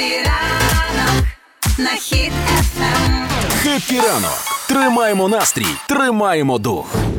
[0.00, 1.24] Епіранок
[1.78, 1.90] на
[4.00, 4.66] ранок!
[4.68, 7.09] Тримаємо настрій, тримаємо дух.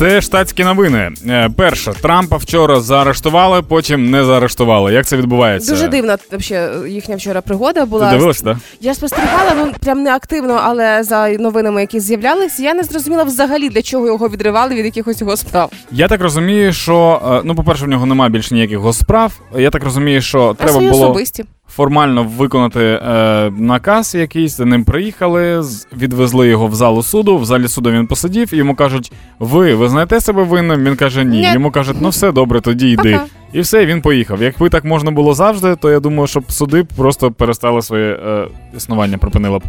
[0.00, 1.12] Це штатські новини.
[1.28, 4.92] Е, Перше, Трампа вчора заарештували, потім не заарештували.
[4.92, 5.72] Як це відбувається?
[5.72, 8.10] Дуже дивна вообще, їхня вчора пригода Ти була.
[8.10, 8.56] дивилася, так?
[8.80, 13.68] Я спостерігала, ну прям не активно, але за новинами, які з'являлися, я не зрозуміла взагалі,
[13.68, 15.70] для чого його відривали від якихось його справ.
[15.92, 19.32] Я так розумію, що е, ну, по-перше, в нього немає більше ніяких госправ.
[19.56, 21.44] Я так розумію, що А треба свої було особисті.
[21.80, 25.62] Формально виконати е, наказ якийсь, за ним приїхали,
[25.98, 27.38] відвезли його в залу суду.
[27.38, 30.84] В залі суду він посидів, йому кажуть: ви визнаєте себе винним?
[30.84, 31.40] Він каже, ні.
[31.40, 31.52] Ні.
[31.52, 33.12] Йому кажуть, ну все добре, тоді йди.
[33.12, 33.24] Ага.
[33.52, 34.42] І все, він поїхав.
[34.42, 39.18] Якби так можна було завжди, то я думаю, щоб суди просто перестали своє е, існування,
[39.18, 39.62] припинили б.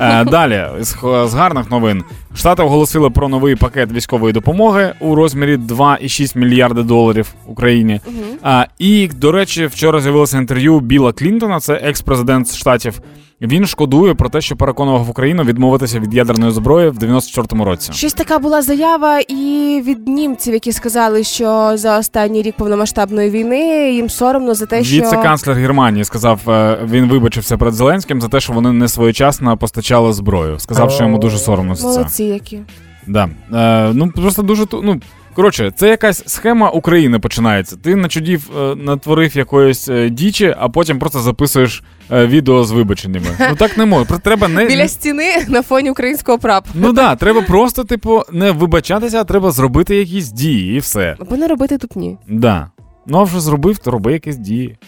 [0.00, 2.04] Е, далі, з, з гарних новин.
[2.34, 8.00] Штати оголосили про новий пакет військової допомоги у розмірі 2,6 мільярди доларів Україні.
[8.44, 13.00] Е, і, до речі, вчора з'явилося інтерв'ю Біла Клінтона, це екс-президент штатів.
[13.42, 17.92] Він шкодує про те, що переконував Україну відмовитися від ядерної зброї в 94-му році.
[17.92, 23.92] Щось така була заява і від німців, які сказали, що за останній рік повномасштабної війни
[23.92, 28.40] їм соромно за те, що Віце-канцлер Германії сказав, е, він вибачився перед Зеленським за те,
[28.40, 30.58] що вони не своєчасно постачали зброю.
[30.58, 31.88] Сказав, що йому дуже соромно за це.
[31.98, 32.60] молодці, які
[33.06, 33.28] Да.
[33.54, 35.00] Е, ну просто дуже ну.
[35.38, 37.76] Коротше, це якась схема України починається.
[37.76, 43.26] Ти начудів, е, натворив якоїсь е, дічі, а потім просто записуєш е, відео з вибаченнями.
[43.50, 44.18] Ну так не можна.
[44.18, 46.74] Треба не біля стіни на фоні українського прапора.
[46.74, 51.16] ну да, треба просто, типу, не вибачатися, а треба зробити якісь дії, і все.
[51.20, 52.18] Або не робити тут ні.
[52.28, 52.70] Да.
[53.06, 54.78] Ну а вже зробив, то роби якісь дії.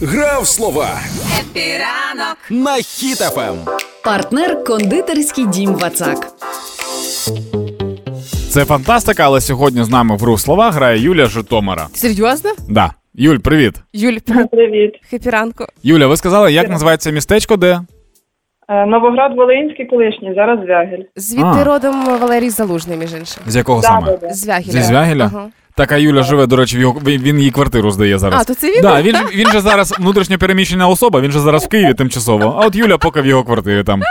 [0.00, 1.00] Грав слова
[1.40, 3.54] Happy ранок на Хіт FM.
[4.04, 6.32] Партнер кондитерський дім Вацак.
[8.50, 11.88] Це фантастика, але сьогодні з нами в рух слова грає Юля Житомира.
[11.94, 12.50] Серйозно?
[12.68, 12.90] Да.
[13.14, 13.74] Юль, привіт.
[13.92, 14.16] Юль,
[14.52, 14.92] Привіт.
[15.10, 15.64] happy ранку.
[15.82, 17.80] Юля, ви сказали, як називається містечко, де?
[18.68, 21.02] Е, Новоград Волинський колишній, зараз Звягель.
[21.16, 21.64] Звідти А.
[21.64, 23.42] родом Валерій Залужний, між іншим.
[23.46, 24.06] З якого Да, саме?
[24.06, 24.30] да, да.
[24.34, 24.72] З Звягіля.
[24.72, 25.30] Зі Звягіля?
[25.34, 25.48] Ага.
[25.76, 28.40] Така Юля живе, до речі, в його він, він їй квартиру здає зараз.
[28.40, 28.82] А, то це він?
[28.82, 32.56] Да, він, же- він же зараз внутрішньо переміщена особа, він же зараз в Києві тимчасово.
[32.62, 34.02] А от Юля поки в його квартирі там.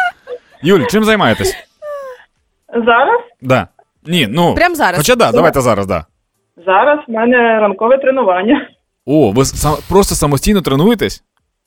[0.64, 1.56] Юль, чим займаєтесь?
[2.74, 3.22] Зараз?
[3.42, 3.68] Да.
[4.06, 4.56] Ні, ну.
[4.56, 4.98] Прям зараз.
[4.98, 6.06] Хоча да, давайте зараз, да.
[6.66, 8.68] Зараз в мене ранкове тренування.
[9.06, 11.24] О, ви сам, просто самостійно тренуєтесь?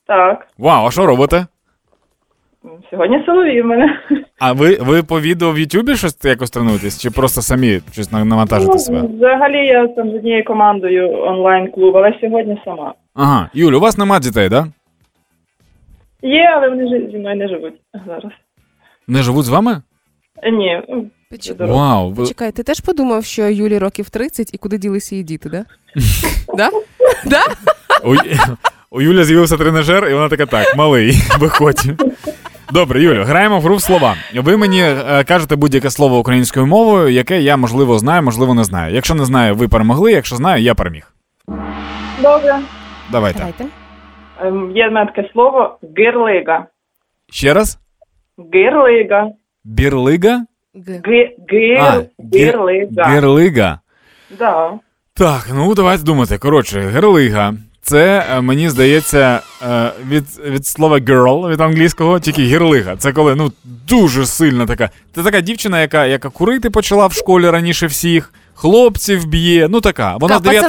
[0.06, 0.46] Так.
[0.58, 1.46] Вау, а що робите?
[2.90, 3.98] Сьогодні силові в мене.
[4.38, 7.00] А ви, ви по відео в Ютубі щось якось тренуєтесь?
[7.02, 9.02] Чи просто самі щось на- навантажите себе?
[9.02, 12.94] Ну, взагалі я там з однією командою онлайн-клуб, але сьогодні сама.
[13.14, 14.66] Ага, Юль, у вас нема дітей, да?
[16.22, 17.74] Є, але вони жи- зі мною не живуть
[18.06, 18.32] зараз.
[19.08, 19.82] Не живуть з вами?
[20.50, 21.06] Ні, ну,
[21.58, 22.26] Вау, ви...
[22.26, 25.64] Чекай, ти теж подумав, що Юлі років 30 і куди ділися її діти, да?
[26.56, 26.70] Да?
[27.26, 27.42] Да?
[28.04, 28.14] У,
[28.90, 31.84] у Юлі з'явився тренажер, і вона така, так, малий, виходь.
[32.72, 34.16] Добре, Юлю, граємо в гру в слова.
[34.34, 38.94] Ви мені е, кажете будь-яке слово українською мовою, яке я, можливо, знаю, можливо, не знаю.
[38.94, 41.12] Якщо не знаю, ви перемогли, якщо знаю, я переміг.
[42.22, 42.60] добре.
[43.10, 43.38] Давайте.
[43.38, 43.64] Давайте.
[44.40, 46.66] Ем, Є таке слово гирлига.
[47.30, 47.78] Ще раз.
[48.54, 49.30] Гирлига.
[49.64, 50.44] Бірлига?
[50.74, 51.00] Г.
[51.52, 52.02] Ги- А.
[53.04, 53.80] Герлига.
[54.38, 54.72] Да.
[55.14, 56.38] Так, ну давайте думати.
[56.38, 57.54] Коротше, герлига.
[57.82, 59.40] Це е, мені здається
[59.70, 62.96] е, від, від слова girl від англійського, тільки гірлига.
[62.96, 63.52] Це коли ну
[63.88, 64.90] дуже сильна така.
[65.14, 69.68] Це така дівчина, яка, яка курити почала в школі раніше всіх, хлопців б'є.
[69.70, 70.16] Ну така.
[70.16, 70.62] Вона в 9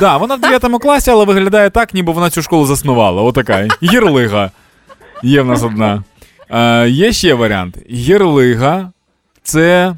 [0.00, 3.22] да, вона в 9 класі, але виглядає так, ніби вона цю школу заснувала.
[3.22, 3.68] Отака.
[3.82, 4.50] Гірлига.
[5.22, 6.02] Є в нас одна.
[6.52, 7.78] Е, є ще варіант.
[7.90, 8.90] Гірлига
[9.42, 9.96] це.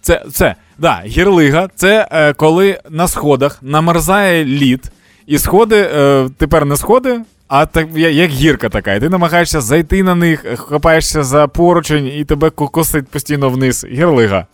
[0.00, 4.90] Це, це, да, гірлига це е, коли на сходах намерзає лід,
[5.26, 8.94] і сходи е, тепер не сходи, а так, як гірка така.
[8.94, 13.50] І ти намагаєшся зайти на них, е, хапаєшся за поручень і тебе ко- косить постійно
[13.50, 13.86] вниз.
[13.90, 14.46] Гірлига.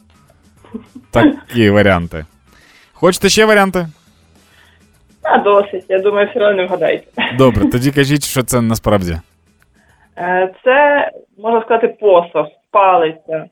[1.10, 2.26] Такі варіанти.
[2.92, 3.88] Хочете ще варіанти?
[5.22, 5.84] А досить.
[5.88, 7.06] Я думаю, все одно не вгадаєте.
[7.38, 9.18] Добре, тоді кажіть, що це насправді.
[10.18, 13.44] Е, Це, можна сказати, посох, палиця.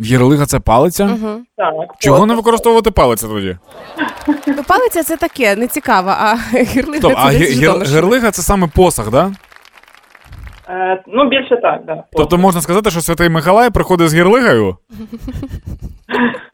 [0.00, 1.04] Гірлига це палиця?
[1.04, 1.40] Угу.
[1.56, 2.28] Так, Чого посох.
[2.28, 3.56] не використовувати палиця тоді?
[4.46, 7.96] Ну, палиця це таке, не цікаво, а гірлига Стоп, це гі- десь гір- Житомирщина.
[8.00, 9.30] гірлига це саме посох, да?
[10.68, 12.04] Е, Ну, більше так, да.
[12.12, 14.76] Тобто можна сказати, що святий Миколай приходить з гірлигою?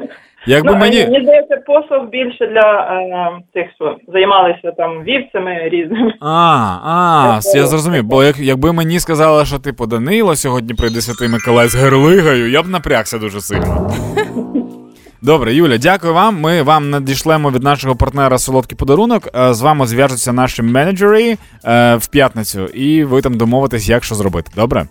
[0.47, 1.05] Якби Ну, мені.
[1.05, 1.23] мені...
[1.23, 6.13] здається, посох більше для е, тих, що займалися там вівцями різними.
[6.21, 8.05] А, а, я зрозумів.
[8.05, 12.63] Бо як, якби мені сказали, що типу Данило сьогодні прийде святий Миколай з герлигою, я
[12.63, 13.91] б напрягся дуже сильно.
[15.23, 16.41] Добре, Юля, дякую вам.
[16.41, 19.29] Ми вам надішлемо від нашого партнера солодкий подарунок.
[19.37, 24.15] Е, З вами зв'яжуться наші менеджери е, в п'ятницю, і ви там домовитесь, як що
[24.15, 24.51] зробити.
[24.57, 24.87] Добре?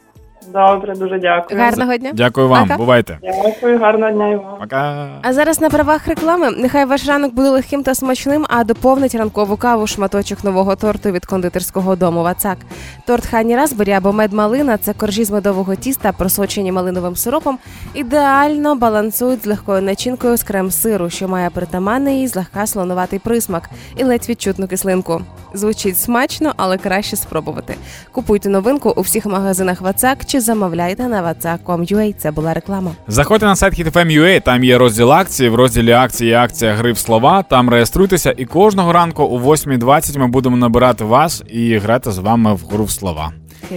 [0.54, 1.60] Добре, дуже дякую.
[1.60, 2.12] Гарного дня.
[2.14, 2.64] Дякую вам.
[2.64, 2.78] Пока.
[2.78, 3.18] Бувайте.
[3.22, 4.60] Дякую, гарного дня і вам.
[4.60, 5.08] Пока.
[5.22, 9.58] А зараз на правах реклами нехай ваш ранок буде легким та смачним, а доповнить ранкову
[9.58, 12.58] каву шматочок нового торту від кондитерського дому Вацак.
[13.06, 17.58] Торт Хані Разбері або мед малина це коржі з медового тіста, просочені малиновим сиропом,
[17.94, 24.04] ідеально балансують з легкою начинкою з крем-сиру, що має притаманний і злегка слонуватий присмак і
[24.04, 25.22] ледь відчутну кислинку.
[25.54, 27.76] Звучить смачно, але краще спробувати.
[28.12, 32.14] Купуйте новинку у всіх магазинах Вацак чи замовляйте на vatsak.com.ua.
[32.18, 32.92] Це була реклама.
[33.08, 35.50] Заходьте на сайт HitFM.ua, там є розділ акції.
[35.50, 37.44] В розділі акції є акція гри в слова.
[37.44, 42.54] Там реєструйтеся, і кожного ранку о 8.20 ми будемо набирати вас і грати з вами
[42.54, 43.32] в гру в слова.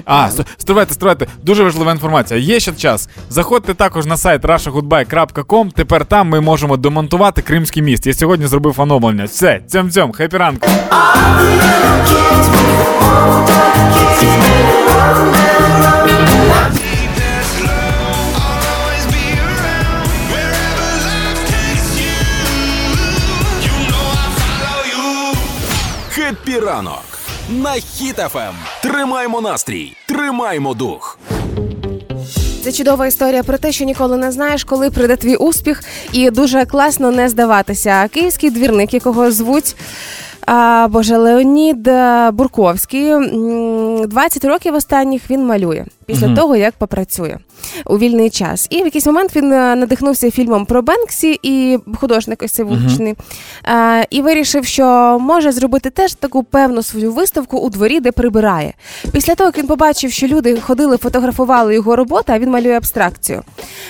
[0.05, 2.41] А, ст- стривайте, стривайте, дуже важлива інформація.
[2.41, 3.09] Є ще час.
[3.31, 5.71] Заходьте також на сайт russiagoodbye.com.
[5.75, 8.07] Тепер там ми можемо демонтувати Кримський міст.
[8.07, 9.25] Я сьогодні зробив оновлення.
[9.25, 10.67] Все, цьом цьом, хепі ранку.
[26.47, 27.03] Happy ранок
[27.51, 28.55] на Хіт FM.
[28.83, 31.19] Тримаємо настрій, тримаємо дух.
[32.65, 35.83] Це чудова історія про те, що ніколи не знаєш, коли прийде твій успіх,
[36.13, 38.09] і дуже класно не здаватися.
[38.09, 39.77] Київський двірник, якого звуть.
[40.47, 41.89] А, Боже, Леонід
[42.33, 43.09] Бурковський.
[43.11, 47.39] м, 20 років останніх він малює після того, як попрацює
[47.87, 48.67] у вільний час.
[48.71, 53.15] І в якийсь момент він е, надихнувся фільмом про Бенксі і художник ось цей вуличний.
[53.63, 58.73] А, і вирішив, що може зробити теж таку певну свою виставку у дворі, де прибирає.
[59.13, 63.43] Після того, як він побачив, що люди ходили, фотографували його роботу, а він малює абстракцію.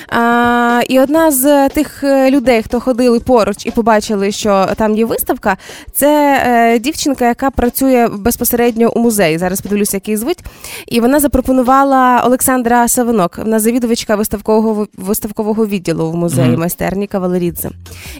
[0.09, 5.05] А, і одна з тих е, людей, хто ходили поруч і побачили, що там є
[5.05, 5.57] виставка,
[5.93, 9.39] це дівчинка, яка працює безпосередньо у музеї.
[9.39, 10.39] Зараз подивлюся, як її звуть.
[10.87, 17.71] І вона запропонувала Олександра Савинок, вона завідувачка виставкового виставкового відділу в музеї майстерні Кавалерідзе.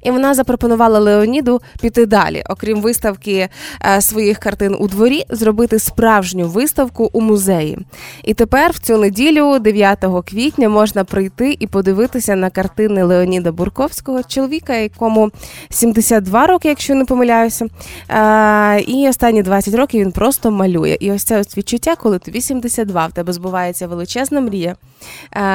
[0.03, 3.49] І вона запропонувала Леоніду піти далі, окрім виставки
[3.87, 7.79] е, своїх картин у дворі, зробити справжню виставку у музеї.
[8.25, 14.23] І тепер в цю неділю, 9 квітня, можна прийти і подивитися на картини Леоніда Бурковського,
[14.23, 15.31] чоловіка, якому
[15.71, 17.67] 72 роки, якщо не помиляюся.
[18.09, 20.97] Е, і останні 20 років він просто малює.
[21.01, 24.77] І ось це ось відчуття, коли тобі 72, в тебе збувається величезна мрія,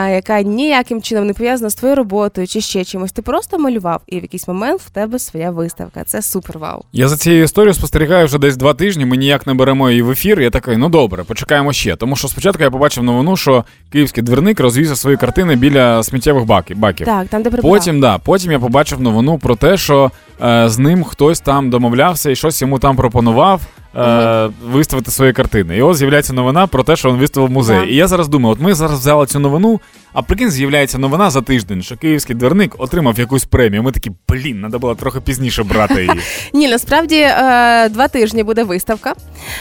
[0.10, 3.12] яка ніяким чином не пов'язана з твоєю роботою чи ще чимось.
[3.12, 6.04] Ти просто малював, і в якийсь момент в тебе своя виставка.
[6.04, 6.84] Це супер вау.
[6.94, 9.06] Я за цією історією спостерігаю вже десь два тижні.
[9.06, 10.42] Ми ніяк не беремо її в ефір.
[10.42, 11.96] Я такий, ну добре, почекаємо ще.
[11.96, 16.78] Тому що спочатку я побачив новину, що київський двірник розвісив свої картини біля сміттєвих баків.
[16.78, 17.06] баків.
[17.06, 17.72] Так, там де прибирав.
[17.72, 20.12] Потім, да, потім я побачив новину про те, що
[20.44, 23.62] е, з ним хтось там домовлявся і щось йому там пропонував.
[23.96, 25.78] Е, виставити свої картини.
[25.78, 27.90] І ось з'являється новина про те, що він виставив музей.
[27.90, 29.80] І я зараз думаю, от ми зараз взяли цю новину,
[30.14, 33.84] а прикинь, з'являється новина за тиждень, що київський двірник отримав якусь премію.
[33.84, 36.22] Ми такі, блін, треба було трохи пізніше брати її.
[36.54, 39.14] Ні, насправді е, два тижні буде виставка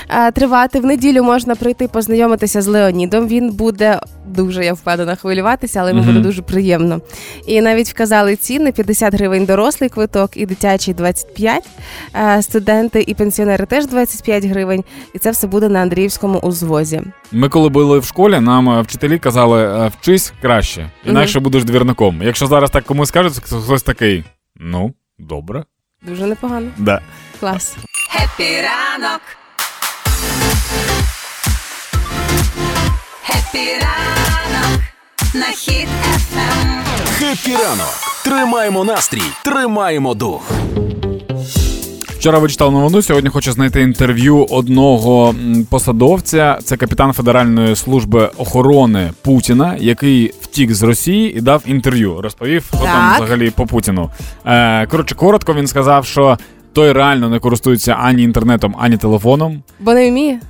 [0.08, 0.80] е, тривати.
[0.80, 3.28] В неділю можна прийти познайомитися з Леонідом.
[3.28, 7.00] Він буде дуже, я впевнена, хвилюватися, але йому буде дуже приємно.
[7.46, 11.64] І навіть вказали ціни: 50 гривень дорослий квиток і дитячий 25,
[12.14, 14.84] е, студенти і пенсіонери теж 25 гривень.
[15.14, 17.02] І це все буде на Андріївському узвозі.
[17.32, 22.22] Ми коли були в школі, нам е, вчителі казали, е, вчись краще, інакше будеш двірником.
[22.22, 24.24] Якщо зараз так комусь скажуть, то хтось такий.
[24.56, 25.64] Ну, добре.
[26.02, 26.70] Дуже непогано.
[26.78, 27.00] Да.
[27.40, 27.76] Клас.
[28.10, 29.20] Хеппі ранок.
[33.22, 34.80] Хеппі ранок.
[35.34, 36.82] На Хіт FM.
[37.18, 37.94] Хеппі ранок.
[38.24, 40.50] Тримаємо настрій, тримаємо дух.
[42.20, 43.02] Вчора вичитав новину.
[43.02, 45.34] Сьогодні хочу знайти інтерв'ю одного
[45.70, 46.58] посадовця.
[46.64, 52.20] Це капітан Федеральної служби охорони Путіна, який втік з Росії і дав інтерв'ю.
[52.20, 54.10] Розповів там взагалі по Путіну.
[54.46, 56.38] Е, коротше, коротко він сказав, що
[56.72, 59.62] той реально не користується ані інтернетом, ані телефоном.
[59.80, 60.40] Бо не вміє,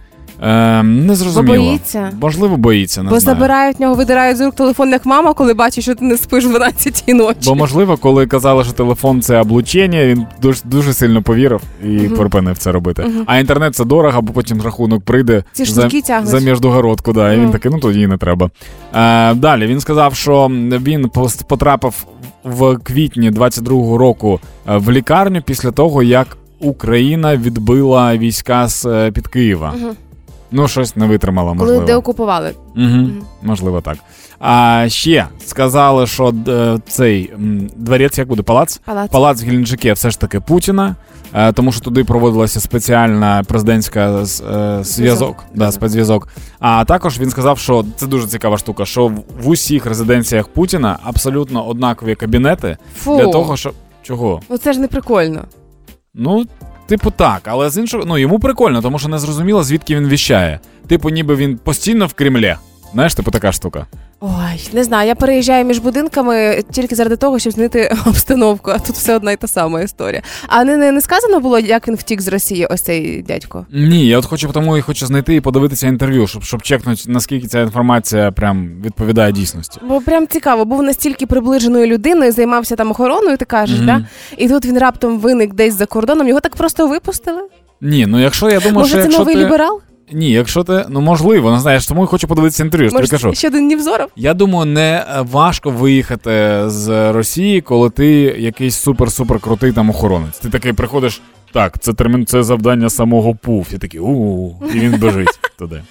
[0.42, 1.56] Е, не зрозуміло.
[1.56, 2.10] Бо боїться.
[2.20, 3.02] Можливо, боїться.
[3.02, 3.36] Не бо знаю.
[3.36, 6.44] забирають в нього, видирають з рук телефон, як мама, коли бачить, що ти не спиш
[6.44, 7.38] в 12 ночі.
[7.46, 12.58] Бо можливо, коли казали, що телефон це облучення, він дуже дуже сильно повірив і припинив
[12.58, 13.04] це робити.
[13.26, 15.90] А інтернет це дорого, бо потім рахунок прийде Ці за,
[16.22, 17.12] за міждогородку.
[17.12, 18.50] Да, і він такий, ну тоді не треба.
[18.94, 20.48] Е, далі він сказав, що
[20.80, 21.10] він
[21.48, 22.04] потрапив
[22.44, 29.10] в квітні 22-го року е, в лікарню після того, як Україна відбила війська з е,
[29.10, 29.74] під Києва.
[29.76, 29.96] Мгм.
[30.52, 32.52] Ну, щось не витримала, Коли деокупували.
[32.76, 33.08] Угу,
[33.42, 33.98] можливо, так.
[34.38, 37.32] А ще сказали, що е, цей
[37.76, 38.76] дворець, як буде, палац?
[38.84, 39.10] Палац.
[39.10, 40.96] Палац в Геленджике все ж таки Путіна,
[41.34, 46.28] е, тому що туди проводилася спеціальна президентська е, зв'язок, да, спецзв'язок.
[46.58, 50.98] А також він сказав, що це дуже цікава штука, що в- в усіх резиденціях Путіна
[51.04, 53.16] абсолютно однакові кабінети Фу.
[53.16, 53.72] для того, щоб.
[54.02, 54.40] Чого?
[54.50, 55.44] Ну це ж не прикольно.
[56.14, 56.44] Ну,
[56.90, 60.60] типу, так, але з іншого, ну йому прикольно, тому що не зрозуміло, звідки він віщає.
[60.86, 62.56] Типу, ніби він постійно в Кремлі.
[62.92, 63.86] Знаєш, типу така штука.
[64.22, 68.96] Ой, не знаю, я переїжджаю між будинками тільки заради того, щоб змінити обстановку, а тут
[68.96, 70.22] все одна і та сама історія.
[70.48, 73.66] А не, не, не сказано було, як він втік з Росії, ось цей дядько.
[73.72, 77.46] Ні, я от хочу тому і хочу знайти і подивитися інтерв'ю, щоб, щоб чекнути, наскільки
[77.46, 79.80] ця інформація прям відповідає дійсності.
[79.88, 83.86] Бо прям цікаво, був настільки приближеною людиною, займався там охороною, ти кажеш, Мгм.
[83.86, 84.06] да?
[84.36, 87.42] І тут він раптом виник десь за кордоном, його так просто випустили.
[87.80, 89.44] Ні, ну якщо я думаю, Може, що це якщо новий ти...
[89.44, 89.80] ліберал?
[90.12, 92.90] Ні, якщо ти, ну можливо, не знаєш, тому хочу подивитися інтерв'ю.
[92.90, 93.34] Ж тобі кажу.
[93.34, 94.08] ще один Невзоров?
[94.16, 98.06] Я думаю, не е, важко виїхати з Росії, коли ти
[98.38, 100.38] якийсь супер-супер крутий там охоронець.
[100.38, 101.20] Ти такий приходиш,
[101.52, 103.72] так, це термін, це завдання самого ПУФ.
[103.72, 105.82] І такий у і він біжить туди.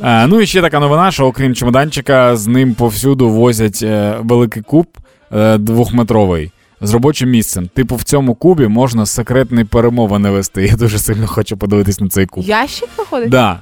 [0.00, 4.62] А, ну і ще така новина, що окрім чемоданчика, з ним повсюду возять е, великий
[4.62, 4.86] куб
[5.32, 6.50] е, двохметровий.
[6.80, 7.68] З робочим місцем.
[7.74, 10.66] Типу, в цьому кубі можна секретні перемовини вести.
[10.66, 12.44] Я дуже сильно хочу подивитись на цей куб.
[12.44, 13.30] Ящик виходить?
[13.30, 13.60] Да.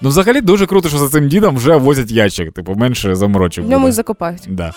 [0.00, 3.64] Ну, взагалі дуже круто, що за цим дідом вже возять ящик, типу, менше заморочок.
[3.64, 3.92] В ньому буде.
[3.92, 4.42] закопають.
[4.48, 4.72] Да.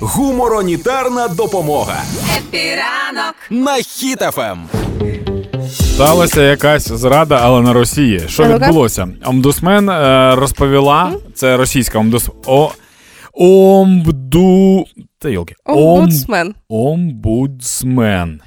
[0.00, 2.02] Гуморонітарна допомога
[2.36, 3.34] Хеппі ранок.
[3.50, 3.82] на Ем.
[3.82, 4.56] Хіт FM.
[5.70, 8.22] Сталася якась зрада, але на Росії.
[8.28, 9.08] Що відбулося?
[9.24, 12.28] Омбудсмен е, розповіла, це російська омбудс...
[12.46, 12.72] О...
[13.42, 14.84] Омбду...
[15.18, 15.54] Та йолки.
[15.64, 16.54] Омбудсмен.
[16.68, 18.40] Омбудсмен.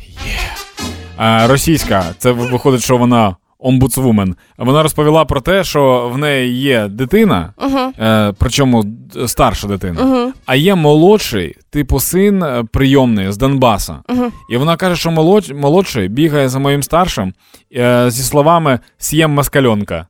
[1.45, 4.35] Російська, це виходить, що вона омбудсвумен.
[4.57, 7.79] Вона розповіла про те, що в неї є дитина, Угу.
[7.99, 8.85] е, причому
[9.27, 10.01] старша дитина.
[10.01, 10.33] Угу.
[10.45, 13.99] А є молодший, типу син е, прийомний з Донбаса.
[14.09, 14.31] Угу.
[14.49, 15.11] І вона каже, що
[15.55, 17.33] молодший бігає за моїм старшим
[17.75, 20.07] е, зі словами «С'єм москальонка».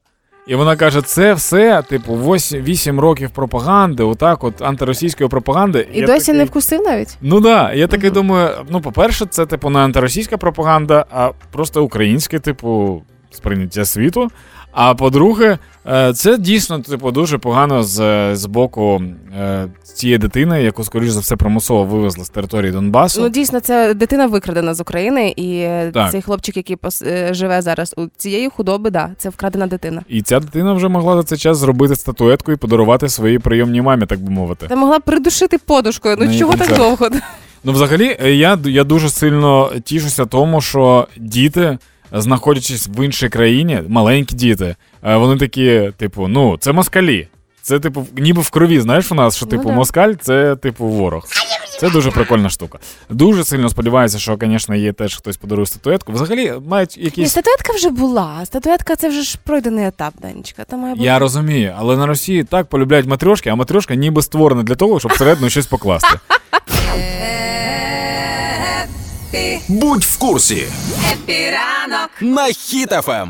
[0.47, 5.87] І вона каже, це все, типу, 8, років пропаганди, отак, от антиросійської пропаганди.
[5.93, 7.17] І Я досі такий, не вкусив навіть?
[7.21, 12.39] Ну да, я такий думаю, ну, по-перше, це, типу, не антиросійська пропаганда, а просто українське,
[12.39, 14.31] типу, сприйняття світу.
[14.75, 19.01] А по-друге, е, це дійсно, типу, дуже погано з, з боку
[19.39, 23.21] е, цієї дитини, яку, скоріш за все, примусово вивезли з території Донбасу.
[23.21, 26.11] Ну дійсно, це дитина викрадена з України, і Так.
[26.11, 30.01] цей хлопчик, який пос- е, живе зараз у цієї худоби, да, це вкрадена дитина.
[30.07, 34.05] І ця дитина вже могла за цей час зробити статуетку і подарувати своїй прийомній мамі,
[34.05, 34.67] так би мовити.
[34.67, 36.15] Та могла придушити подушкою.
[36.19, 37.09] Ну На чого так довго?
[37.63, 41.77] Ну, взагалі, я, я дуже сильно тішуся тому, що діти,
[42.13, 47.27] знаходячись в іншій країні, маленькі діти, е, вони такі, типу, ну, це москалі.
[47.61, 51.27] Це, типу, ніби в крові, знаєш, у нас, що, Ну типу, москаль це, типу, ворог.
[51.79, 52.79] Це дуже прикольна штука.
[53.09, 56.11] Дуже сильно сподіваюся, що, звісно, є теж хтось подарує статуетку.
[56.11, 57.31] Взагалі, мають Ні, якісь.
[57.31, 58.45] статуетка вже була.
[58.45, 60.63] Статуетка це вже ж пройдений етап, Данечка.
[60.63, 61.05] Там має бути.
[61.05, 65.11] Я розумію, але на Росії так полюбляють матрьошки, а матрьошка ніби створена для того, щоб
[65.11, 66.19] всередину щось покласти.
[69.33, 70.63] Епі, Будь в курсі
[71.13, 72.09] Хеппі ранок.
[72.21, 72.53] на Ем.
[72.53, 73.27] Хіт FM.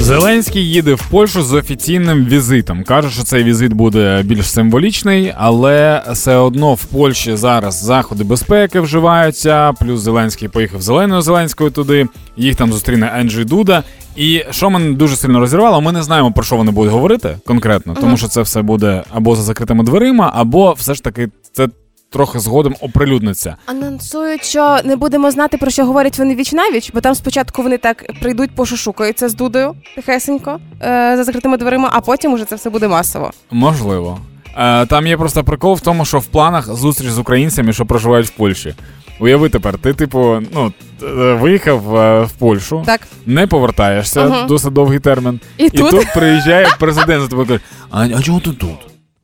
[0.00, 2.84] Зеленський їде в Польщу з офіційним візитом.
[2.84, 8.80] Каже, що цей візит буде більш символічний, але все одно в Польщі зараз заходи безпеки
[8.80, 9.72] вживаються.
[9.72, 12.06] Плюс Зеленський поїхав зеленою Зеленською туди.
[12.36, 13.82] Їх там зустріне Енджі Дуда.
[14.16, 17.96] І що мене дуже сильно розірвало, ми не знаємо про що вони будуть говорити конкретно,
[18.00, 21.68] тому що це все буде або за закритими дверима, або все ж таки це
[22.14, 23.56] трохи згодом оприлюдниться.
[23.66, 27.78] Анонсують, що не будемо знати, про що говорять вони віч навіч, бо там спочатку вони
[27.78, 32.70] так прийдуть, пошушукаються з дудою тихесенько е, за закритими дверима, а потім уже це все
[32.70, 33.30] буде масово.
[33.50, 34.18] Можливо.
[34.58, 38.26] Е, там є просто прикол в тому, що в планах зустріч з українцями, що проживають
[38.26, 38.74] в Польщі.
[39.20, 43.00] Уяви тепер, ти, типу, ну, е, виїхав е, в Польщу, Так.
[43.26, 44.46] не повертаєшся, Ага.
[44.46, 45.40] досить довгий термін.
[45.58, 48.76] І, І тут, тут приїжджає президент за тобою каже: А, а чого ти тут?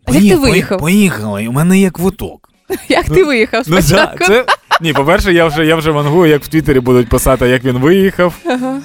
[0.04, 0.78] А як ти Пої- виїхав?
[0.78, 2.49] Поїхали, у мене є квиток.
[2.88, 4.18] як ти виїхав Ну, спочатку?
[4.18, 4.44] це, це...
[4.80, 8.34] Ні, по-перше, я вже, я вже вангую, як в Твіттері будуть писати, як він виїхав,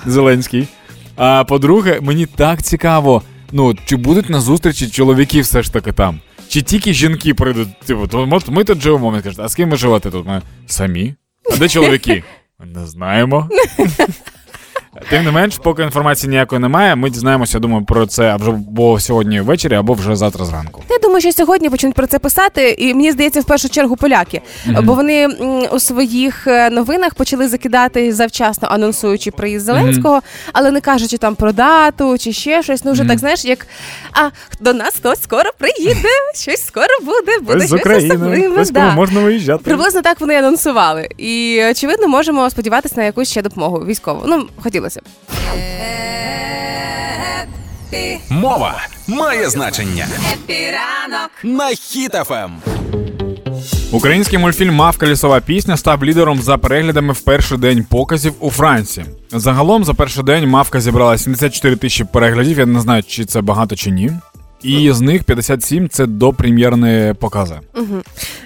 [0.06, 0.68] Зеленський.
[1.16, 6.20] А по-друге, мені так цікаво, ну, чи будуть на зустрічі чоловіки все ж таки там?
[6.48, 7.80] Чи тільки жінки прийдуть?
[7.86, 10.28] Типу, то ми тут живемо, він каже, а з ким ви живете тут?
[10.28, 11.16] Ми самі?
[11.54, 12.24] А де чоловіки?
[12.66, 13.50] Не знаємо.
[15.10, 19.42] Тим не менш, поки інформації ніякої немає, ми дізнаємося, я думаю, про це або сьогодні
[19.42, 20.84] ввечері, або вже завтра зранку.
[20.90, 24.42] Я думаю, що сьогодні почнуть про це писати, і мені здається, в першу чергу поляки,
[24.84, 25.28] бо вони
[25.72, 30.22] у своїх е, новинах почали закидати завчасно анонсуючи приїзд Зеленського,
[30.54, 32.86] але не кажучи там про дату чи ще щось.
[32.86, 33.68] Ну вже так знаєш, як
[34.12, 38.66] а до нас хтось скоро приїде, щось скоро буде, буде Ось щось особливе.
[38.72, 38.96] да.
[38.96, 39.64] можна виїжджати.
[39.64, 41.08] Приблизно так вони анонсували.
[41.18, 44.24] І очевидно, можемо сподіватися на якусь ще допомогу військову.
[44.28, 44.48] Ну,
[44.86, 45.02] хотілося
[48.30, 50.08] Мова має значення.
[50.34, 51.32] Хеппі ранок.
[51.44, 51.76] На Ем.
[51.76, 52.52] Хіт FM.
[53.92, 59.06] Український мультфільм Мавка лісова пісня став лідером за переглядами в перший день показів у Франції.
[59.32, 62.60] Загалом за перший день Мавка зібрала 74 тисячі переглядів.
[62.60, 64.12] Я не знаю, чи це багато чи ні.
[64.64, 67.56] І з них 57– це допрем'єрні покази.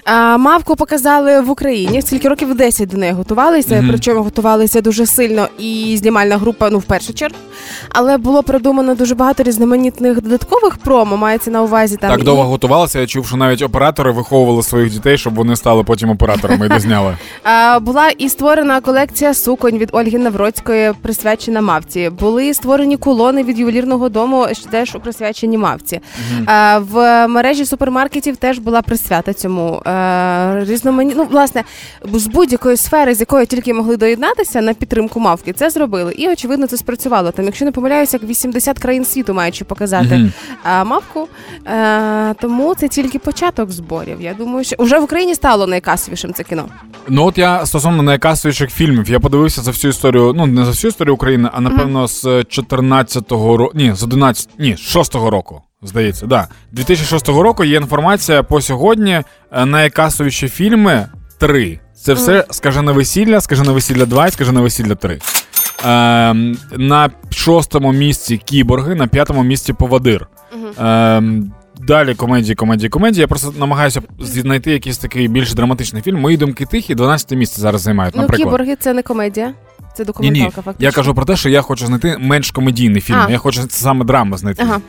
[0.04, 2.02] А, мавку показали в Україні.
[2.02, 3.84] Скільки років 10 до неї готувалися.
[3.88, 7.36] Причому готувалися дуже сильно і знімальна група, ну в першу чергу.
[7.88, 11.16] Але було придумано дуже багато різноманітних додаткових промо.
[11.16, 13.00] Мається на увазі там так і- довго готувалися.
[13.00, 17.16] Я чув, що навіть оператори виховували своїх дітей, щоб вони стали потім операторами і дозняли.
[17.44, 22.10] А, була і створена колекція суконь від Ольги Навроцької, присвячена мавці.
[22.20, 25.99] Були створені колони від ювелірного дому, що теж присвячені мавці.
[26.46, 29.82] А, в мережі супермаркетів теж була присвята цьому.
[29.84, 31.14] А, різномані...
[31.16, 31.64] ну, власне,
[32.12, 36.12] з будь-якої сфери, з якої тільки могли доєднатися на підтримку мавки, це зробили.
[36.12, 37.30] І очевидно, це спрацювало.
[37.30, 40.32] Там, якщо не помиляюся, як 80 країн світу маючи показати Мгм.
[40.88, 41.28] мавку.
[41.66, 44.20] Е, тому це тільки початок зборів.
[44.20, 46.64] Я думаю, що вже в Україні стало найкасовішим це кіно.
[47.08, 50.88] Ну от я стосовно найкасовіших фільмів, я подивився за всю історію, ну не за всю
[50.88, 55.62] історію України, а напевно з 14-го року, ні, з 11, ні, з 6-го року.
[55.82, 56.48] Здається, да.
[56.72, 59.22] 2006 року є інформація по сьогодні.
[59.52, 61.06] е, Найкасовіші фільми
[61.38, 61.80] три.
[61.94, 65.18] Це все скажене весілля, скажене весілля 2 і скажене весілля 3.
[65.84, 70.26] Ем, на шостому місці кіборги, на п'ятому місці повадир.
[70.78, 73.20] Ем, далі комедії, комедії, комедії.
[73.20, 76.20] Я просто намагаюся знайти якийсь такий більш драматичний фільм.
[76.20, 78.48] Мої думки тихі, 12 місце зараз займають, Ну, наприклад.
[78.48, 79.52] кіборги це не комедія,
[79.94, 80.62] це документалка, ні.
[80.64, 80.74] фактично.
[80.78, 83.18] Я кажу про те, що я хочу знайти менш комедійний фільм.
[83.28, 83.30] А.
[83.30, 84.62] Я хочу саме драми знайти.
[84.62, 84.80] Ага.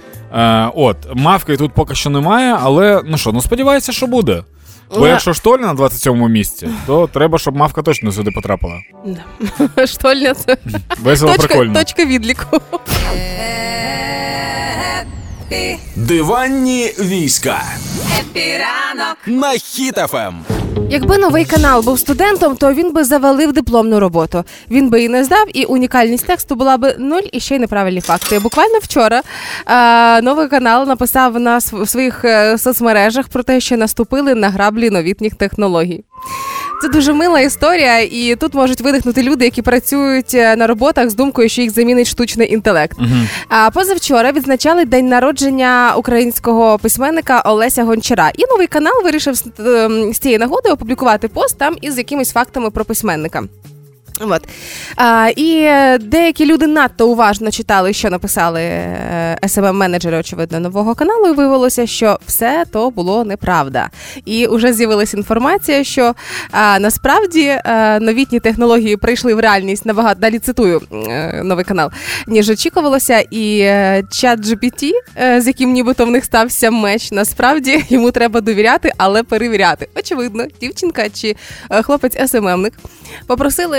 [0.68, 4.44] Е, от, мавки тут поки що немає, але ну що, ну сподіваюся, що буде.
[4.98, 8.80] Бо якщо штольня на 27-му місці, то треба, щоб мавка точно сюди потрапила.
[9.88, 10.58] Штольня це
[11.02, 11.74] Весело прикольно.
[11.74, 12.62] точка відліку.
[15.96, 17.64] Диванні війська.
[18.20, 19.18] Хеппі ранок.
[19.26, 19.60] На Ем.
[19.60, 20.36] Хіт FM.
[20.90, 24.44] Якби новий канал був студентом, то він би завалив дипломну роботу.
[24.72, 28.02] Він би і не здав, і унікальність тексту була би нуль і ще й неправильні
[28.02, 28.40] факти.
[28.40, 29.22] Буквально вчора
[29.68, 34.90] е, новий канал написав на в своїх е, соцмережах про те, що наступили на граблі
[34.90, 36.04] новітніх технологій.
[36.82, 41.16] Це дуже мила історія, і тут можуть видихнути люди, які працюють е, на роботах з
[41.16, 42.98] думкою, що їх замінить штучний інтелект.
[43.50, 48.32] А позавчора відзначали день народження українського письменника Олеся Гончара.
[48.38, 53.44] І новий канал вирішив з цієї нагоди опублікувати пост там із якимись фактами про письменника.
[54.24, 54.48] От.
[54.96, 61.32] А, і деякі люди надто уважно читали, що написали е, SMM-менеджери, очевидно, нового каналу, і
[61.32, 63.90] виявилося, що все то було неправда.
[64.26, 66.14] І вже з'явилася інформація, що
[66.52, 71.92] а, насправді е, новітні технології прийшли в реальність набагато далі цитую е, новий канал,
[72.28, 73.24] ніж очікувалося.
[73.32, 73.58] І
[74.12, 74.92] чат GPT,
[75.38, 79.88] з яким нібито в них стався меч, насправді йому треба довіряти, але перевіряти.
[80.00, 81.36] Очевидно, дівчинка чи
[81.84, 82.74] хлопець СММник
[83.28, 83.78] попросили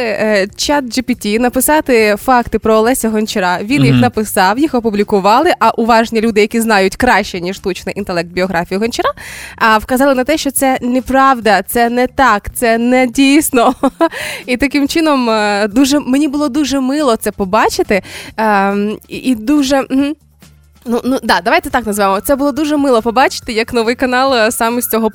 [0.56, 3.58] чат GPT написати факти про Олеся Гончара.
[3.62, 5.52] Він їх написав, їх опублікували.
[5.58, 9.10] А уважні люди, які знають краще ніж штучний інтелект біографію Гончара,
[9.56, 13.74] а вказали на те, що це неправда, це не так, це не дійсно.
[14.46, 18.02] І таким чином е, дуже мені було дуже мило це побачити.
[18.36, 19.86] Ем, і дуже.
[20.84, 22.20] Ну, ну да, давайте так назвемо.
[22.20, 25.10] Це було дуже мило побачити, як новий канал е, саме з цього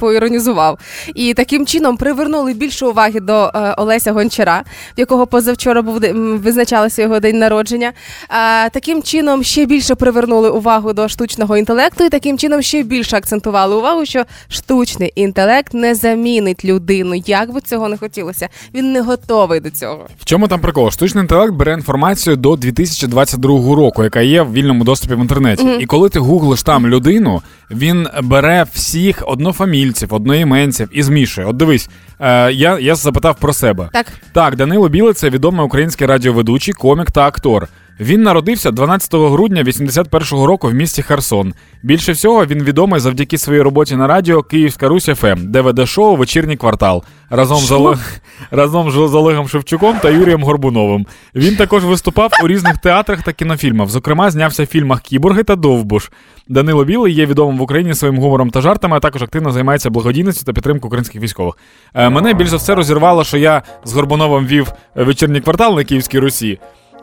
[0.00, 0.78] поіронізував.
[1.14, 4.64] І таким чином привернули більше уваги до е, Олеся Гончара,
[4.96, 6.00] в якого позавчора був
[6.38, 7.92] визначалося його день народження.
[8.28, 13.16] А, таким чином ще більше привернули увагу до штучного інтелекту, і таким чином ще більше
[13.16, 17.14] акцентували увагу, що штучний інтелект не замінить людину.
[17.14, 20.06] Як би цього не хотілося, він не готовий до цього.
[20.20, 20.90] В чому там прикол?
[20.90, 25.66] Штучний інтелект бере інформацію до 2022 року, яка є в вільному доступі в інтернеті.
[25.80, 31.46] І коли ти гуглиш там людину, він бере всіх однофамільців, одноіменців і змішує.
[31.46, 33.88] От дивись, е, я, я запитав про себе.
[33.92, 34.06] Так.
[34.32, 37.68] Так, Данило Білий це відомий український радіоведучий, комік та актор.
[38.00, 41.54] Він народився 12 грудня 81-го року в місті Херсон.
[41.82, 46.16] Більше всього він відомий завдяки своїй роботі на радіо Київська Русь ФМ, де веде шоу
[46.16, 48.20] Вечірній квартал разом з, Олег...
[48.50, 51.06] разом з Олегом Шевчуком та Юрієм Горбуновим.
[51.34, 53.88] Він також виступав у різних театрах та кінофільмах.
[53.88, 56.10] Зокрема, знявся в фільмах Кіборги та Довбуш.
[56.48, 60.44] Данило Білий є відомим в Україні своїм гумором та жартами, а також активно займається благодійністю
[60.44, 61.54] та підтримкою українських військових.
[61.94, 66.18] Е, мене більш за все розірвало, що я з Горбуновим вів вечірній квартал на Київській
[66.18, 66.58] Русі,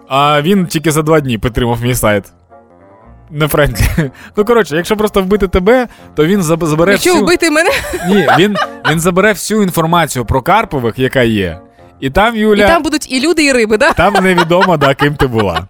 [0.09, 2.25] а він тільки за два дні підтримав мій сайт.
[3.31, 3.85] Не Френдлі.
[4.37, 7.25] Ну, коротше, якщо просто вбити тебе, то він забере Якщо всю...
[7.25, 7.69] вбити мене,
[8.09, 8.55] Ні, він,
[8.91, 11.59] він забере всю інформацію про Карпових, яка є.
[11.99, 13.91] І там, Юля, там там, будуть і люди, і риби, да?
[14.21, 15.67] невідомо, да, ким ти була.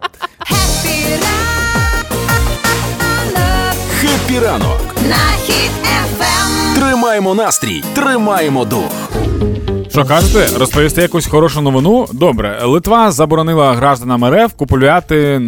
[4.02, 4.82] Хеппі ранок.
[5.10, 6.76] На хід ефем.
[6.76, 9.10] Тримаємо настрій, тримаємо дух.
[9.98, 12.08] Що кажете, розповісти якусь хорошу новину?
[12.14, 15.42] Добре, Литва заборонила гражданам РФ купувати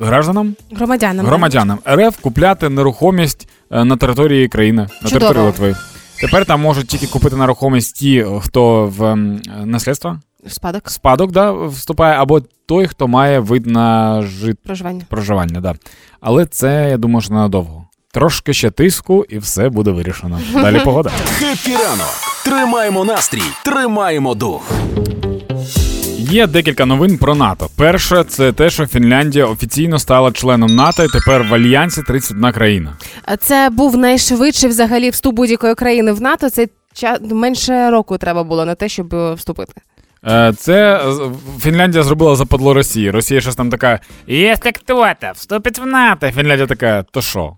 [0.00, 0.56] гражданам?
[0.72, 1.26] Громадянам.
[1.26, 5.10] Громадянам РФ купляти нерухомість е, на території країни, на Чудово.
[5.10, 5.76] території Литви.
[6.20, 9.16] Тепер там можуть тільки купити нерухомість ті, хто в
[9.64, 14.58] наслідство, Спадок спадок да, вступає, або той, хто має вид на жит...
[14.62, 15.02] проживання.
[15.08, 15.60] проживання.
[15.60, 15.74] Да.
[16.20, 17.87] Але це, я думаю, що ненадовго.
[18.12, 20.40] Трошки ще тиску, і все буде вирішено.
[20.52, 21.10] Далі погода.
[21.38, 22.06] Хеппі ранок.
[22.44, 24.70] Тримаємо настрій, тримаємо дух.
[26.18, 27.68] Є декілька новин про НАТО.
[27.76, 32.96] Перше, це те, що Фінляндія офіційно стала членом НАТО і тепер в альянсі 31 країна.
[33.24, 36.50] А Це був найшвидший взагалі вступ будь-якої країни в НАТО.
[36.50, 39.72] Це ча- менше року треба було на те, щоб е, вступити.
[40.26, 41.02] Е, Це
[41.60, 43.10] Фінляндія зробила западло Росії.
[43.10, 46.30] Росія щось там така: якщо хто-то вступить в НАТО.
[46.30, 47.52] Фінляндія така, то що?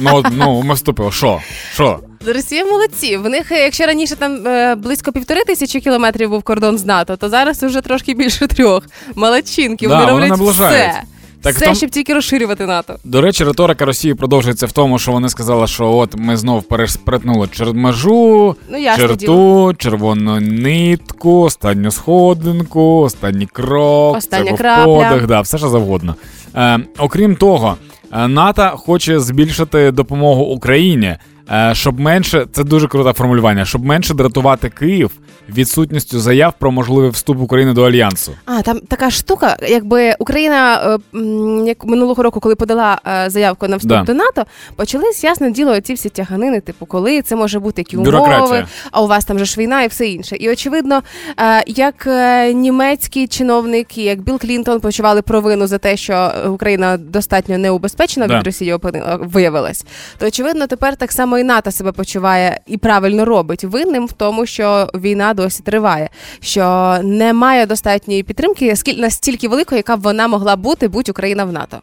[0.00, 1.12] Ну, ну ми вступили.
[1.12, 1.40] Що?
[1.74, 2.00] Що?
[2.26, 3.16] Росія молодці.
[3.16, 7.16] В них, е, якщо раніше там е, близько півтори тисячі кілометрів був кордон з НАТО,
[7.16, 8.86] то зараз вже трошки більше трьох.
[9.14, 11.02] Молодчинки, вони роблять вони все.
[11.46, 12.94] Так в все, том- щоб тільки розширювати НАТО.
[13.04, 16.62] До речі, риторика Росії продовжується в тому, що вони сказали, що от ми знов
[17.04, 24.58] перетнули чер- межу, Ну, ясно черту, червону нитку, останню сходинку, останній крок, Остання це був
[24.58, 24.84] крапля.
[25.10, 26.14] подих, да, все що завгодно.
[26.56, 27.76] Е, окрім того,
[28.12, 31.16] е, НАТО хоче збільшити допомогу Україні,
[31.50, 35.10] е, щоб менше, це дуже круте формулювання, щоб менше дратувати Київ
[35.48, 38.32] відсутністю заяв про можливий вступ України до альянсу.
[38.44, 40.80] А там така штука, якби Україна
[41.14, 41.18] е,
[41.66, 44.02] як минулого року, коли подала е, заявку на вступ Да.
[44.02, 44.44] до НАТО,
[44.76, 48.66] почались ясне діло ці всі тяганини, типу, коли це може бути які умови, Бюрократія.
[48.90, 50.36] а у вас там же ж війна і все інше.
[50.36, 51.02] І очевидно,
[51.40, 52.06] е, як
[52.54, 58.38] німецькі чиновники, як Білл Клінтон почували провину за те, що Україна достатньо неубезпечена Да.
[58.38, 58.76] від Росії
[59.20, 59.84] виявилась,
[60.18, 64.46] то очевидно, тепер так само і НАТО себе почуває і правильно робить винним в тому,
[64.46, 70.56] що війна досі триває, що немає достатньої підтримки, скіль- настільки великої, яка б вона могла
[70.56, 71.78] бути, будь Україна в НАТО.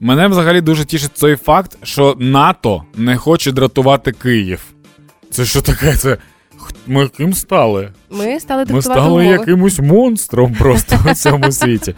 [0.00, 4.60] Мене взагалі дуже тішить той факт, що НАТО не хоче дратувати Київ.
[5.30, 5.94] Це що таке?
[5.96, 6.16] Це
[6.86, 7.88] ми ким стали?
[8.10, 9.24] Ми стали Ми стали умови.
[9.24, 11.94] якимось монстром просто у цьому світі.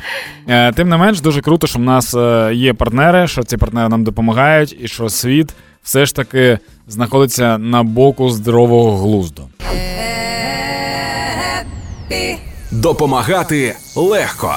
[0.49, 3.89] Е, Тим не менш, дуже круто, що в нас е, є партнери, що ці партнери
[3.89, 9.49] нам допомагають, і що світ все ж таки знаходиться на боку здорового глузду.
[12.11, 12.39] Епі,
[12.71, 14.57] Допомагати легко.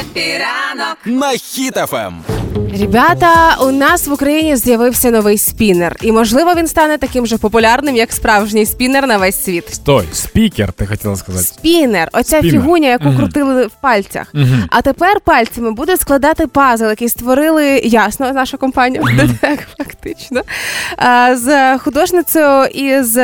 [0.00, 0.96] Хеппі ранок.
[1.04, 1.38] На Ем.
[1.38, 2.24] Хіт FM.
[2.68, 7.96] Ребята, у нас в Україні з'явився новий спінер, і можливо він стане таким же популярним,
[7.96, 9.74] як справжній спінер на весь світ.
[9.74, 11.44] Стой, спікер, ти хотіла сказати.
[11.44, 12.50] Спінер, оця Спінер.
[12.60, 13.16] фігуня, яку Мгм.
[13.16, 14.26] крутили в пальцях.
[14.34, 14.64] Мгм.
[14.70, 20.42] А тепер пальцями будуть складати пазл, який створили Yasno наша компанія ДТЕК, фактично.
[20.96, 23.16] А, з художницею і з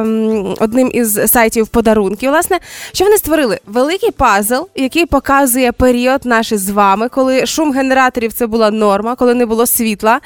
[0.00, 2.30] ем, одним із сайтів подарунків.
[2.30, 2.58] Власне,
[2.92, 3.58] що вони створили?
[3.66, 9.34] Великий пазл, який показує період наш з вами, коли шум генераторів це була норма, коли
[9.34, 10.20] не було світла.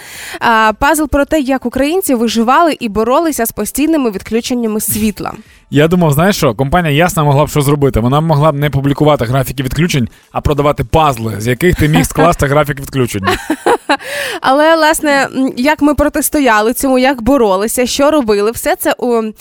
[0.78, 5.32] Пазл про те, як українці виживали і боролися з постійними відключеннями світла.
[5.72, 8.00] Я думав, знаєш що, компанія ясно могла б що зробити.
[8.00, 12.46] Вона могла б не публікувати графіки відключень, а продавати пазли, з яких ти міг скласти
[12.46, 13.24] графік відключень.
[14.40, 19.32] Але власне, як ми протистояли цьому, як боролися, що робили, все це у е,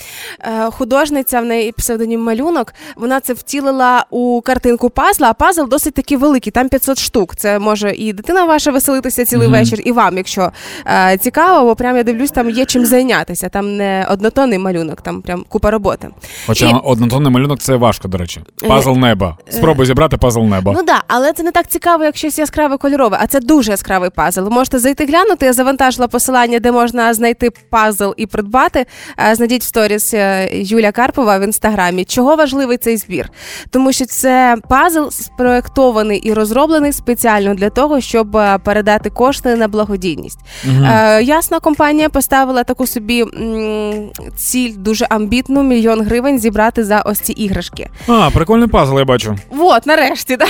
[0.71, 2.73] художниця в неї псевдонім малюнок.
[2.95, 5.29] Вона це втілила у картинку пазла.
[5.29, 7.35] А пазл досить таки великий, там 500 штук.
[7.35, 9.59] Це може і дитина ваша веселитися цілий Мгм.
[9.59, 10.51] вечір, і вам, якщо
[10.85, 13.49] е, цікаво, бо прям я дивлюсь, там є чим зайнятися.
[13.49, 16.07] Там не однотонний малюнок, там прям купа роботи.
[16.47, 18.41] Хоча І- однотонний малюнок це важко, до речі.
[18.67, 19.37] Пазл неба.
[19.49, 20.73] Спробуй зібрати пазл неба.
[20.77, 24.09] Ну да, але це не так цікаво, як щось яскраве кольорове, а це дуже яскравий
[24.09, 24.41] пазл.
[24.41, 25.45] Ви можете зайти глянути.
[25.45, 28.85] Я завантажила посилання, де можна знайти пазл і придбати.
[29.29, 32.05] Е, Знайдіть в сторіс е, Юля Карпова в інстаграмі.
[32.05, 33.29] Чого важливий цей збір?
[33.69, 39.67] Тому що це пазл спроектований і розроблений спеціально для того, щоб е, передати кошти на
[39.67, 40.39] благодійність.
[40.67, 46.08] Е, ясна компанія поставила таку собі м, ціль дуже амбітну мільйон гривень
[46.39, 47.89] зібрати за ось ці іграшки.
[48.07, 49.35] А, прикольний пазл, я бачу.
[49.49, 50.45] Вот, нарешті, да.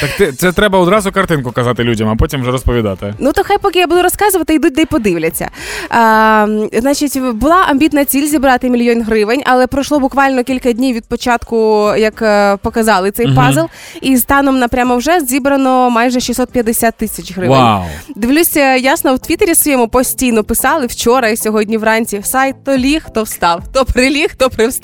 [0.00, 3.14] Так ти, це треба одразу картинку казати людям, а потім вже розповідати.
[3.18, 5.50] Ну то хай поки я буду розказувати, йдуть де й подивляться.
[5.90, 11.88] А, значить, була амбітна ціль зібрати мільйон гривень, але пройшло буквально кілька днів від початку,
[11.98, 13.36] як е, показали цей Мгм.
[13.36, 13.60] пазл,
[14.00, 17.58] і станом на прямо вже зібрано майже 650 тисяч гривень.
[17.58, 17.82] Вау.
[18.16, 22.20] Дивлюся, ясно, в Твіттері своєму постійно писали вчора і сьогодні вранці.
[22.24, 24.83] Сайт то ліг, то встав, то приліг, то привстав.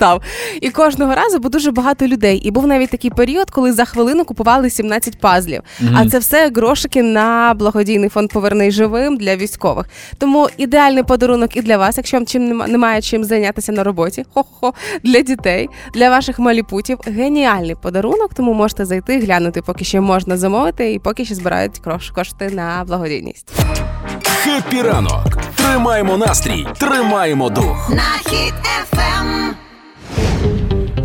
[0.61, 2.37] І кожного разу було дуже багато людей.
[2.37, 5.61] І був навіть такий період, коли за хвилину купували 17 пазлів.
[5.95, 9.85] А це все грошики на благодійний фонд Поверни живим для військових.
[10.17, 14.25] Тому ідеальний подарунок і для вас, якщо вам чим нема- немає чим зайнятися на роботі.
[14.33, 16.97] Хо-хо, для дітей, для ваших маліпутів.
[17.05, 22.13] Геніальний подарунок, тому можете зайти, глянути, поки ще можна замовити, і поки ще збирають крош-
[22.13, 23.51] кошти на благодійність.
[24.43, 25.37] Хеппі ранок.
[25.55, 27.89] Тримаємо настрій, тримаємо дух.
[27.89, 29.55] На хід ефем.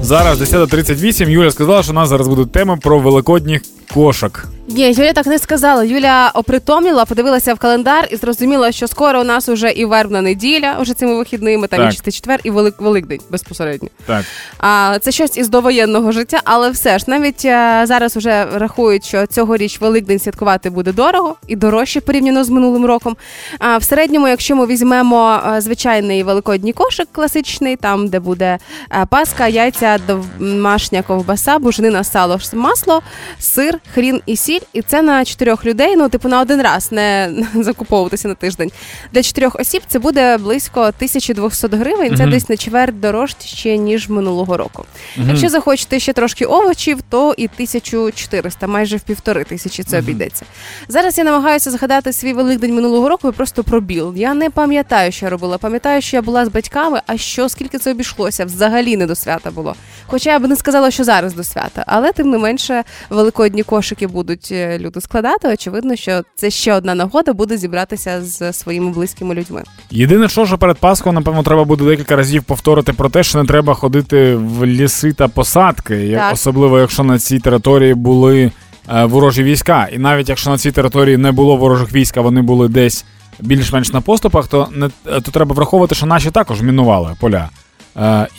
[0.00, 1.28] Зараз 10.38.
[1.28, 3.62] Юля сказала, що у нас зараз будуть теми про великодніх
[3.94, 4.48] кошок.
[4.68, 5.84] Ні, Юля так не сказала.
[5.84, 10.76] Юля опритомніла, подивилася в календар і зрозуміла, що скоро у нас уже і вербна неділя,
[10.80, 11.88] уже цими вихідними, там Так.
[11.88, 13.88] і чистий четвер, і Велик Великдень безпосередньо.
[14.06, 14.24] Так.
[14.58, 19.26] А це щось із довоєнного життя, але все ж навіть е, зараз вже рахують, що
[19.26, 23.16] цьогоріч Великдень святкувати буде дорого і дорожче порівняно з минулим роком.
[23.58, 28.58] А в середньому, якщо ми візьмемо е, звичайний великодній кошик класичний, там де буде
[28.92, 33.02] е, паска, яйця, домашня ковбаса, буженина, сало, масло,
[33.38, 34.55] сир, хрін і сіль.
[34.72, 35.96] І це на чотирьох людей.
[35.96, 38.70] Ну, типу, на один раз не закуповуватися на тиждень.
[39.12, 42.16] Для чотирьох осіб це буде близько 1200 гривень.
[42.16, 42.32] Це Мгм.
[42.32, 44.84] десь на чверть дорожче ніж минулого року.
[45.16, 50.44] Якщо захочете ще трошки овочів, то і 1400, майже в півтори тисячі це обійдеться.
[50.88, 54.12] Зараз я намагаюся згадати свій великдень минулого року і просто пробіл.
[54.16, 55.58] Я не пам'ятаю, що я робила.
[55.58, 59.50] Пам'ятаю, що я була з батьками, а що скільки це обійшлося, взагалі не до свята
[59.50, 59.74] було.
[60.06, 64.06] Хоча я б не сказала, що зараз до свята, але тим не менше великодні кошики
[64.06, 65.48] будуть е, люди складати.
[65.48, 69.62] Очевидно, що це ще одна нагода буде зібратися з своїми близькими людьми.
[69.90, 73.44] Єдине, що що перед Пасхою, напевно, треба буде декілька разів повторити про те, що не
[73.48, 76.32] треба ходити в ліси та посадки, Так.
[76.32, 78.50] особливо якщо на цій території були
[78.94, 79.88] е, ворожі війська.
[79.92, 83.04] І навіть якщо на цій території не було ворожих військ, а вони були десь
[83.40, 87.48] більш-менш на поступах, то не е, то треба враховувати, що наші також мінували поля.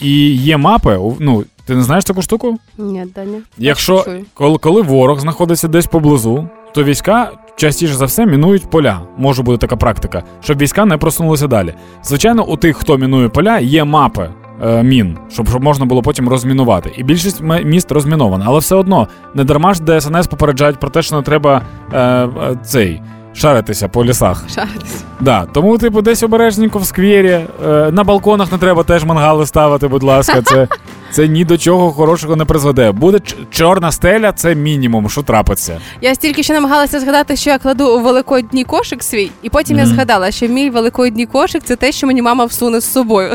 [0.01, 0.99] І є мапи.
[1.19, 2.57] Ну, ти не знаєш таку штуку?
[2.77, 3.39] Ні, Даня.
[3.57, 9.01] Якщо коли, коли ворог знаходиться десь поблизу, то війська частіше за все мінують поля.
[9.17, 11.73] Може бути така практика, щоб війська не просунулися далі.
[12.03, 14.29] Звичайно, у тих, хто мінує поля, є мапи.
[14.63, 16.91] е, Мін, щоб, щоб можна було потім розмінувати.
[16.97, 18.45] І більшість міст розмінована.
[18.47, 21.61] Але все одно не дарма ж ДСНС попереджають про те, що не треба
[21.93, 22.29] е, е,
[22.63, 23.01] цей
[23.33, 24.43] шаритися по лісах.
[24.49, 25.03] Шаритись.
[25.19, 27.39] Да, тому, типу, десь обережненько в сквері.
[27.67, 30.41] Е, на балконах не треба теж мангали ставити, будь ласка.
[30.41, 30.67] Це,
[31.17, 32.91] це ні до чого хорошого не призведе.
[32.91, 35.81] Буде чорна стеля, це мінімум, що трапиться.
[36.01, 39.85] Я стільки ще намагалася згадати, що я кладу у великодній кошик свій, і потім я
[39.85, 43.33] згадала, що мій великодній кошик це те, що мені мама всуне з собою.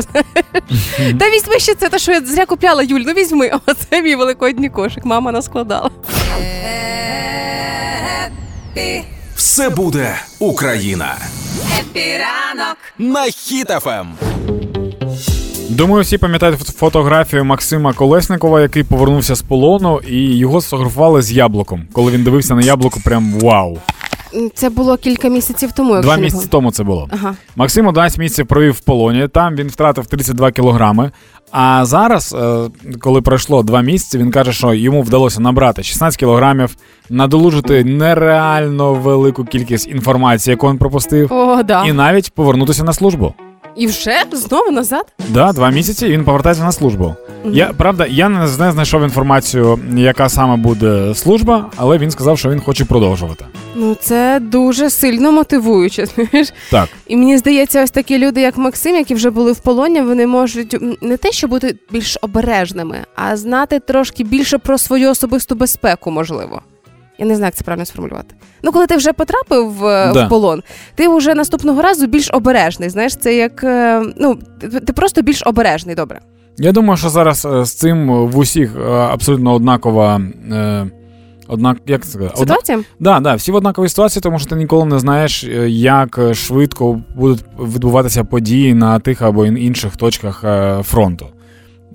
[1.19, 3.01] Та візьми ще це, те, що я зря купляла Юль.
[3.05, 5.05] Ну візьми, оце мій великодній кошик.
[5.05, 5.89] Мама наскладала.
[8.75, 9.03] Епі,
[9.35, 11.15] Все буде Україна.
[11.79, 12.77] Хеппі ранок.
[12.97, 13.31] На Ем.
[13.31, 14.07] Хіт FM.
[15.73, 21.31] Думаю, всі пам'ятають фото- фотографію Максима Колесникова, який повернувся з полону, і його сфотографували з
[21.31, 21.81] яблуком.
[21.93, 23.77] Коли він дивився на яблуко, прям вау.
[24.55, 26.01] Це було кілька місяців тому.
[26.01, 27.07] Два місяці тому це було.
[27.11, 27.35] Ага.
[27.55, 29.27] Максим 11 місяців провів в полоні.
[29.27, 31.11] Там він втратив 32 кілограми.
[31.51, 36.75] А зараз, е, коли пройшло два місяці, він каже, що йому вдалося набрати 16 кілограмів,
[37.09, 41.85] надолужити нереально велику кількість інформації, яку він пропустив, О, да.
[41.85, 43.33] і навіть повернутися на службу.
[43.75, 45.05] І вже знову назад?
[45.29, 47.15] Да, два місяці і він повертається на службу.
[47.45, 52.49] Я правда, я не, не знайшов інформацію, яка саме буде служба, але він сказав, що
[52.49, 53.45] він хоче продовжувати.
[53.75, 56.05] Ну це дуже сильно мотивуюче.
[56.15, 56.53] Знаєш?
[56.71, 56.89] Так.
[57.07, 60.73] І мені здається, ось такі люди, як Максим, які вже були в полоні, вони можуть
[60.73, 66.11] м, не те, що бути більш обережними, а знати трошки більше про свою особисту безпеку,
[66.11, 66.61] можливо.
[67.17, 68.35] Я не знаю, як це правильно сформулювати.
[68.63, 70.25] Ну, коли ти вже потрапив Да.
[70.25, 70.63] в полон,
[70.95, 72.89] ти вже наступного разу більш обережний.
[72.89, 76.19] Знаєш, це як е, ну, ти, просто більш обережний, добре.
[76.57, 80.21] Я думаю, що зараз е, з цим в усіх е, абсолютно однакова.
[81.47, 82.33] Однак, як це сказати?
[82.37, 82.79] Одна- Ситуація?
[82.99, 87.45] Да, да, всі в однаковій ситуації, тому що ти ніколи не знаєш, як швидко будуть
[87.59, 90.43] відбуватися події на тих або інших точках
[90.83, 91.27] фронту.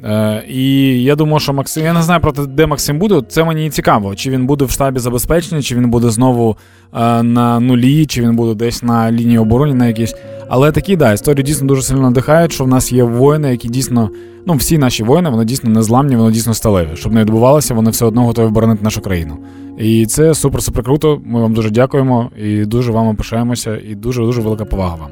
[0.04, 3.22] Е, і я думаю, що Максим, я не знаю про те, де Максим буде.
[3.28, 4.14] Це мені цікаво.
[4.14, 6.56] Чи він буде в штабі забезпечення, чи він буде знову
[6.94, 10.14] е, на нулі, чи він буде десь на лінії оборони на якійсь.
[10.48, 14.10] Але такі, да, історії дійсно дуже сильно надихають, що в нас є воїни, які дійсно,
[14.46, 16.88] ну всі наші воїни, вони дійсно незламні, вони дійсно сталеві.
[16.94, 19.36] Щоб не відбувалося, вони все одно готові боронити нашу країну.
[19.78, 21.20] І це супер супер круто.
[21.24, 25.10] Ми вам дуже дякуємо і дуже вам пишаємося, і дуже дуже велика повага вам.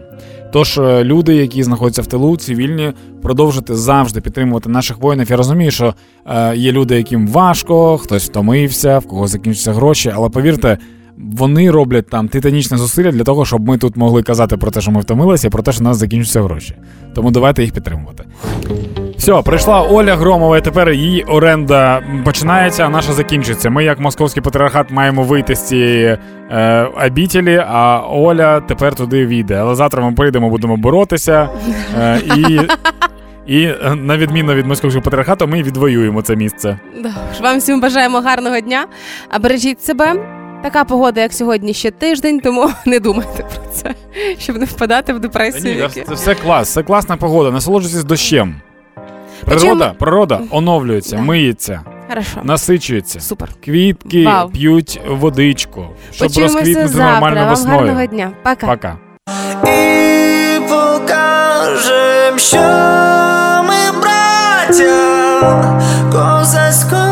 [0.56, 2.92] Тож, е, люди, які знаходяться в тилу, цивільні,
[3.22, 5.30] продовжити завжди підтримувати наших воїнів.
[5.30, 5.94] Я розумію, що
[6.26, 10.78] е, є люди, яким важко, хтось втомився, в кого закінчаться гроші, але повірте.
[11.18, 14.90] Вони роблять там титанічне зусилля для того, щоб ми тут могли казати про те, що
[14.90, 16.74] ми втомилися, і про те, що у нас закінчаться гроші.
[17.14, 18.24] Тому давайте їх підтримувати.
[19.26, 23.70] Все, прийшла Оля Громова, і тепер її оренда починається, а наша закінчиться.
[23.70, 26.18] Ми, як московський патріархат, маємо вийти з цієї
[26.50, 29.54] е, обітелі, а Оля тепер туди війде.
[29.54, 31.48] Але завтра ми прийдемо, будемо боротися.
[31.98, 32.60] Е, і,
[33.46, 36.78] і е, на відміну від московського патріархату, ми відвоюємо це місце.
[37.02, 38.86] Да, Вам всім бажаємо гарного дня.
[39.30, 40.14] А бережіть себе.
[40.62, 43.94] Така погода, як сьогодні, ще тиждень, тому не думайте про це,
[44.38, 45.90] щоб не впадати в Та депресію.
[45.96, 47.50] ні, це все клас, це класна погода.
[47.50, 48.54] Насолоджуйтесь дощем.
[49.44, 51.22] Природа, природа оновлюється, Да.
[51.22, 52.40] миється, Хорошо.
[52.42, 53.20] насичується.
[53.20, 53.48] Супер.
[53.64, 54.50] Квітки Вау.
[54.50, 57.10] п'ють водичку, щоб Почуємося розквітнути завтра.
[57.12, 57.78] нормально Вам весною.
[57.78, 58.30] гарного дня.
[58.42, 58.66] Пока.
[58.66, 58.96] Пока.
[59.64, 62.58] і покажем, що
[63.68, 65.80] ми браття
[66.12, 67.05] козацького